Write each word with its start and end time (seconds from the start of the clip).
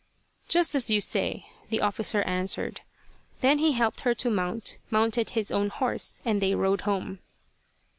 "Just 0.47 0.73
as 0.73 0.89
you 0.89 0.99
say," 0.99 1.45
the 1.69 1.79
officer 1.79 2.23
answered. 2.23 2.81
Then 3.41 3.59
he 3.59 3.73
helped 3.73 4.01
her 4.01 4.15
to 4.15 4.31
mount, 4.31 4.79
mounted 4.89 5.29
his 5.37 5.51
own 5.51 5.69
horse, 5.69 6.23
and 6.25 6.41
they 6.41 6.55
rode 6.55 6.81
home. 6.81 7.19